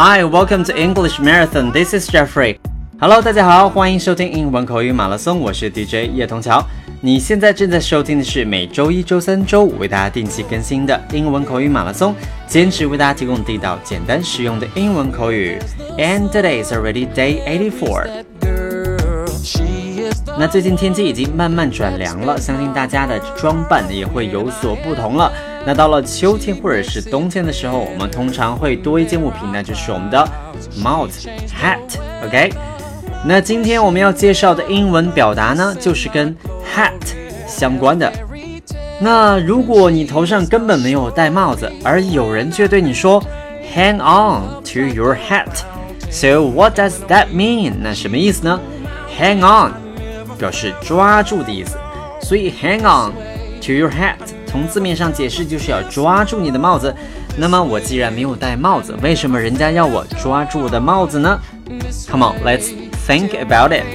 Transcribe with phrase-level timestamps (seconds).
[0.00, 1.72] Hi, welcome to English Marathon.
[1.72, 2.56] This is Jeffrey.
[3.00, 6.64] Hello，大家好，欢迎收听英文口语马拉松，我是 DJ 叶童桥。
[7.00, 12.14] 你现在正在收听的是每周一周三、周五为大家定期更新的英文口语马拉松，
[12.46, 15.58] 坚持为大家提供地道、简单、实用的英文口语。
[15.96, 18.06] And today is already day eighty-four.
[20.38, 25.32] 那最近天气已经慢慢转凉了，相信大家的装扮也会有所不同了。
[25.68, 30.26] 那到了秋天或者是冬天的时候，我们通常会多一件物品，那就是我们的
[30.82, 31.76] 帽子 hat。
[32.26, 32.50] OK。
[33.22, 36.34] 那今天我们要介绍的英文表达呢，就是跟
[36.74, 36.94] hat
[37.46, 38.10] 相关的。
[38.98, 43.22] 那如果你头上根本没有戴帽子，而有人却对你说
[43.76, 47.74] “Hang on to your hat”，so what does that mean？
[47.82, 48.58] 那什么意思呢
[49.20, 49.74] ？Hang on
[50.38, 51.76] 表示抓住的意思，
[52.22, 53.12] 所以 Hang on
[53.60, 54.16] to your hat
[54.48, 56.94] 从字面上解释就是要抓住你的帽子。
[57.36, 61.38] 那么我既然没有戴帽子，为什么人家要我抓住我的帽子呢
[62.10, 62.72] ？Come on，let's。
[63.08, 63.86] think about it.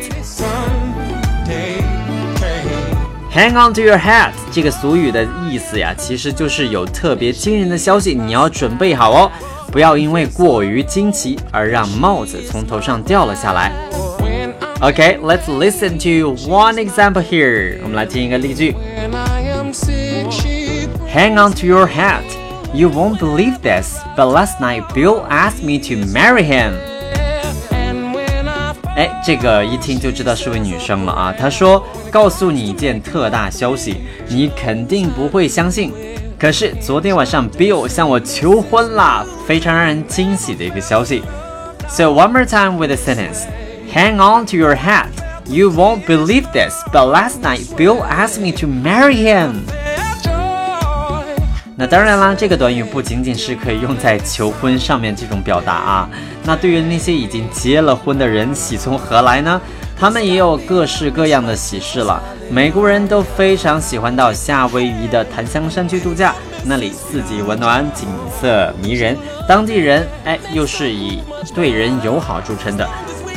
[3.31, 9.31] Hang on to your hat 这个俗语的意思呀，其实就是有特别惊人的消息，你要准备好哦，
[9.72, 13.72] 不要因为过于惊奇而让帽子从头上掉了下来。
[14.81, 17.77] OK, let's listen to one example here.
[17.83, 18.75] 我们来听一个例句。
[21.12, 22.24] Hang on to your hat.
[22.74, 26.74] You won't believe this, but last night Bill asked me to marry him.
[28.97, 31.34] 哎，这个一听就知道是位女生了啊！
[31.38, 35.92] 她说：“告诉你一件特大消息，你肯定不会相信。
[36.38, 41.22] 可是昨天晚上 Bill 向我求婚啦，非常让人惊喜的一个消息。”
[41.88, 43.47] So one more time with the sentence:
[43.94, 45.06] Hang on to your hat.
[45.47, 49.62] You won't believe this, but last night Bill asked me to marry him.
[51.75, 56.09] 那当然啦，这个短语不仅仅是可以用在求婚上面这种表达啊。
[56.43, 59.59] 那对于那些已经结了婚的人，喜从何来呢？
[59.98, 62.21] 他们也有各式各样的喜事了。
[62.52, 68.08] 美国人都非常喜欢到夏威夷的檀香山去度假，那里四季温暖，景
[68.39, 69.17] 色迷人，
[69.48, 71.23] 当地人哎又是以
[71.55, 72.87] 对人友好著称的。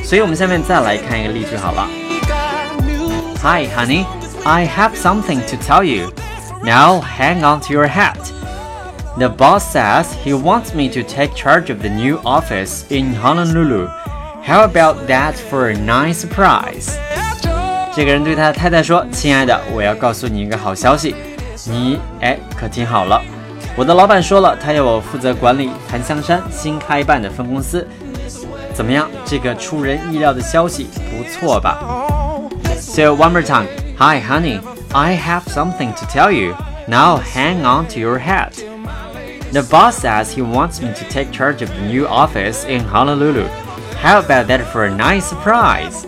[0.04, 1.88] 所以我们下面再来看一个例句好了。
[3.42, 4.04] Hi, honey,
[4.44, 6.12] I have something to tell you.
[6.65, 8.17] Now hang on to your hat.
[9.17, 13.87] The boss says he wants me to take charge of the new office in Honolulu.
[14.43, 16.93] How about that for a nice surprise?
[17.93, 21.15] 这个人对他的太太说：“亲爱的，我要告诉你一个好消息，
[21.65, 23.21] 你哎可听好了，
[23.75, 27.85] 我的老板说了，他要我负责管理檀香山新开办的分公司。
[28.73, 29.09] 怎么样？
[29.25, 31.79] 这个出人意料的消息不错吧？
[32.79, 33.67] So one more time.
[33.97, 34.61] Hi, honey.
[34.95, 36.55] I have something to tell you.
[36.87, 38.53] Now hang on to your hat.
[39.51, 43.45] The boss says he wants me to take charge of the new office in Honolulu.
[44.01, 46.05] How about that for a nice surprise?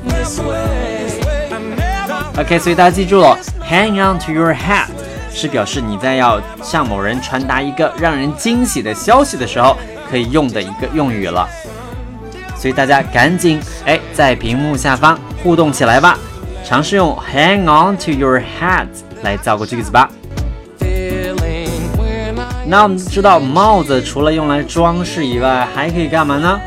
[2.38, 3.38] OK，所以大家记住了，
[3.70, 4.88] hang on to your hat
[5.32, 9.78] 是表示你在要向某人传达一个让人惊喜的消息的时候
[10.10, 11.48] 可以用的一个用语了。
[12.56, 16.18] 所以大家赶紧哎，在屏幕下方互动起来吧。
[16.69, 18.87] 尝试用 hang on to your hat
[19.23, 20.07] 来造个句子吧。
[22.67, 26.61] 那我们知道帽子除了用来装饰以外，还可以干嘛呢？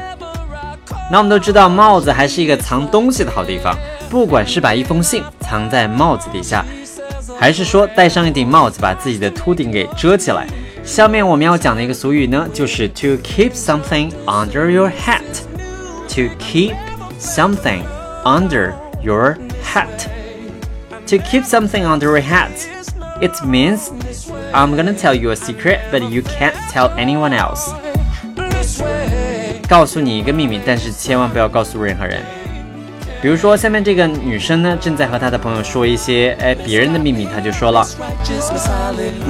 [1.12, 3.78] 那我们都知道帽子还是一个藏东西的好地方，
[4.10, 6.66] 不管是把一封信藏在帽子底下，
[7.40, 10.48] 还是说戴上一顶帽子把自己的秃顶给遮起来。
[10.84, 15.22] 下面我们要讲的一个俗语呢，就是 to keep something under your hat。
[16.08, 16.74] to keep
[17.20, 17.84] something
[18.26, 18.74] under
[19.04, 19.38] your
[19.71, 20.09] hat.
[21.09, 22.51] To keep something under your hat,
[23.21, 23.91] it means
[24.53, 27.73] I'm gonna tell you a secret, but you can't tell anyone else.
[29.69, 32.21] 告诉你一个秘密，但是千万不要告诉任何人。
[33.23, 37.87] 比如说，下面这个女生呢，正在和她的朋友说一些哎别人的秘密，她就说了：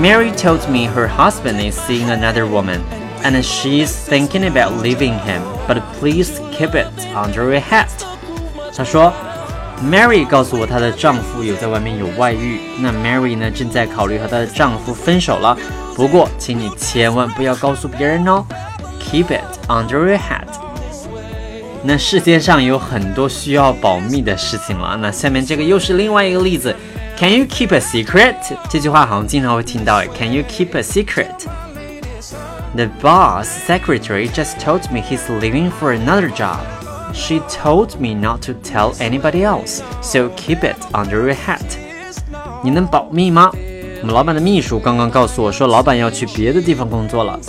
[0.01, 2.81] Mary told me her husband is seeing another woman,
[3.23, 7.89] and she's thinking about leaving him, but please keep it under your hat.
[8.75, 9.13] 她说。
[9.85, 12.61] Mary 告诉我，她的丈夫有在外面有外遇。
[12.81, 15.55] 那 Mary 呢，正在考虑和她的丈夫分手了。
[15.95, 18.43] 不过，请你千万不要告诉别人哦，
[19.01, 20.47] Keep it under your hat。
[21.83, 24.97] 那世界上有很多需要保密的事情了。
[25.01, 26.75] 那下面这个又是另外一个例子，
[27.17, 28.35] Can you keep a secret？
[28.69, 30.03] 这句话好像经常会听到。
[30.19, 36.59] Can you keep a secret？The boss secretary just told me he's leaving for another job.
[37.14, 41.62] She told me not to tell anybody else, so keep it under your hat.
[42.64, 43.52] 你能保密吗？
[44.02, 47.40] 我们老板的秘书刚刚告诉我说，老板要去别的地方工作了。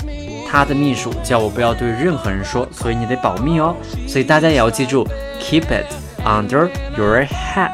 [0.50, 3.74] 他的秘书叫我不要对任何人说，所以你得保密哦。
[4.06, 5.06] 所以大家也要记住
[5.40, 5.86] ，keep it
[6.26, 7.70] under your hat。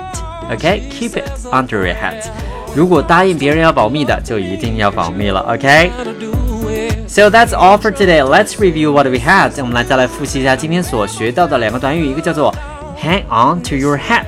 [0.53, 2.29] OK，keep it under your hat。
[2.75, 5.41] 如果答应别人要保密的，就一定要保密了。
[5.41, 5.91] OK。
[7.09, 8.23] So that's all for today.
[8.23, 9.53] Let's review what we had.
[9.57, 12.55] 我们来再来复习一下今天所学到的两个短语，一个叫做
[13.03, 14.27] hang on to your hat，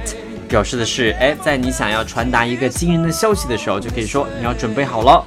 [0.48, 5.22] 表示的是，哎，在你想要传达一个惊人的消息的时候，就可以说你要准备好了。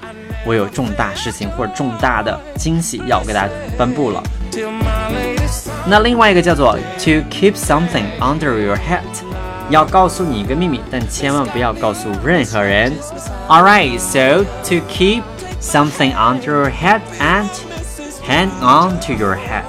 [0.48, 4.22] 我有重大事情或者重大的惊喜要给大家颁布了。
[5.86, 9.04] 那另外一个叫做 to keep something under your hat，
[9.70, 12.92] 要告诉你一个秘密，但千万不要告诉任何人。
[13.48, 15.22] Alright, so to keep
[15.62, 17.43] something under your hat and
[18.23, 19.65] hang on to your hat.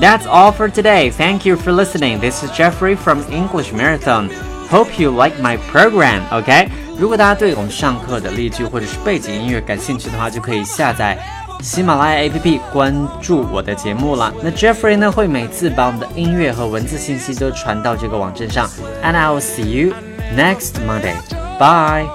[0.00, 1.10] That's all for today.
[1.10, 2.20] Thank you for listening.
[2.20, 4.30] This is Jeffrey from English Marathon.
[4.70, 6.22] Hope you like my program.
[6.30, 11.18] OK，如果大家对我们上课的例句或者是背景音乐感兴趣的话，就可以下载
[11.60, 14.32] 喜马拉雅 APP，关注我的节目了。
[14.42, 18.68] 那 Jeffrey 呢会每次把我们的音乐和文字信息都传到这个网站上。
[19.02, 19.92] And I will see you
[20.36, 21.16] next Monday.
[21.58, 22.08] Bye.